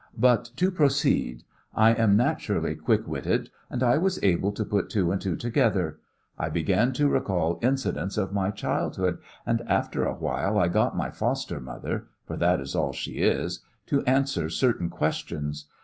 "But 0.17 0.49
to 0.55 0.71
proceed. 0.71 1.43
I 1.75 1.93
am 1.93 2.17
naturally 2.17 2.73
quick 2.73 3.07
witted, 3.07 3.51
and 3.69 3.83
I 3.83 3.99
was 3.99 4.17
able 4.23 4.51
to 4.53 4.65
put 4.65 4.89
two 4.89 5.11
and 5.11 5.21
two 5.21 5.35
together. 5.35 5.99
I 6.39 6.49
began 6.49 6.91
to 6.93 7.07
recall 7.07 7.59
incidents 7.61 8.17
of 8.17 8.33
my 8.33 8.49
childhood, 8.49 9.19
and 9.45 9.61
after 9.67 10.03
a 10.05 10.15
while 10.15 10.57
I 10.57 10.69
got 10.69 10.97
my 10.97 11.11
foster 11.11 11.59
mother 11.59 12.07
for 12.25 12.35
that 12.37 12.59
is 12.59 12.73
all 12.73 12.93
she 12.93 13.17
is 13.19 13.59
to 13.85 14.01
answer 14.05 14.49
certain 14.49 14.89
questions. 14.89 15.67